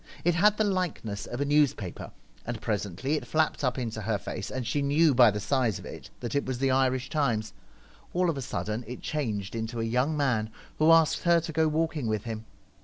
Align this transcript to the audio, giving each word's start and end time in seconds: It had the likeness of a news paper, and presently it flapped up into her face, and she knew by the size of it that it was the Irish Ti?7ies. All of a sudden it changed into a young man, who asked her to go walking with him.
It 0.23 0.33
had 0.33 0.57
the 0.57 0.63
likeness 0.63 1.27
of 1.27 1.41
a 1.41 1.45
news 1.45 1.75
paper, 1.75 2.09
and 2.43 2.59
presently 2.59 3.13
it 3.17 3.27
flapped 3.27 3.63
up 3.63 3.77
into 3.77 4.01
her 4.01 4.17
face, 4.17 4.49
and 4.49 4.65
she 4.65 4.81
knew 4.81 5.13
by 5.13 5.29
the 5.29 5.39
size 5.39 5.77
of 5.77 5.85
it 5.85 6.09
that 6.21 6.33
it 6.33 6.43
was 6.43 6.57
the 6.57 6.71
Irish 6.71 7.07
Ti?7ies. 7.11 7.53
All 8.11 8.27
of 8.27 8.35
a 8.35 8.41
sudden 8.41 8.83
it 8.87 9.01
changed 9.03 9.53
into 9.53 9.79
a 9.79 9.83
young 9.83 10.17
man, 10.17 10.49
who 10.79 10.89
asked 10.91 11.21
her 11.21 11.39
to 11.41 11.53
go 11.53 11.67
walking 11.67 12.07
with 12.07 12.23
him. 12.23 12.45